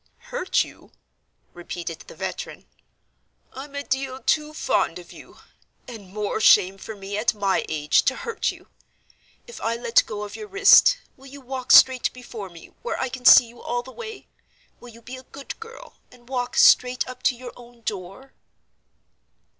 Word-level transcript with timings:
"Hurt 0.33 0.63
you?" 0.63 0.93
repeated 1.53 1.99
the 2.07 2.15
veteran. 2.15 2.65
"I'm 3.53 3.75
a 3.75 3.83
deal 3.83 4.19
too 4.19 4.51
fond 4.51 4.97
of 4.97 5.11
you—and 5.13 6.11
more 6.11 6.41
shame 6.41 6.79
for 6.79 6.95
me 6.95 7.19
at 7.19 7.35
my 7.35 7.63
age!—to 7.69 8.15
hurt 8.15 8.49
you. 8.51 8.67
If 9.45 9.61
I 9.61 9.75
let 9.75 10.03
go 10.07 10.23
of 10.23 10.35
your 10.35 10.47
wrist, 10.47 10.97
will 11.17 11.27
you 11.27 11.39
walk 11.39 11.71
straight 11.71 12.11
before 12.13 12.49
me, 12.49 12.73
where 12.81 12.99
I 12.99 13.09
can 13.09 13.25
see 13.25 13.45
you 13.45 13.61
all 13.61 13.83
the 13.83 13.91
way? 13.91 14.25
Will 14.79 14.89
you 14.89 15.03
be 15.03 15.17
a 15.17 15.21
good 15.31 15.59
girl, 15.59 15.97
and 16.11 16.27
walk 16.27 16.55
straight 16.57 17.07
up 17.07 17.21
to 17.21 17.35
your 17.35 17.53
own 17.55 17.81
door?" 17.83 18.33